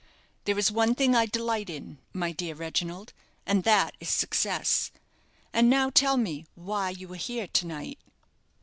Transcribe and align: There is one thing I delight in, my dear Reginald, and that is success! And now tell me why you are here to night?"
There 0.45 0.57
is 0.57 0.71
one 0.71 0.95
thing 0.95 1.13
I 1.13 1.27
delight 1.27 1.69
in, 1.69 1.99
my 2.11 2.31
dear 2.31 2.55
Reginald, 2.55 3.13
and 3.45 3.63
that 3.65 3.95
is 3.99 4.09
success! 4.09 4.89
And 5.53 5.69
now 5.69 5.91
tell 5.91 6.17
me 6.17 6.47
why 6.55 6.89
you 6.89 7.13
are 7.13 7.17
here 7.17 7.45
to 7.45 7.67
night?" 7.67 7.99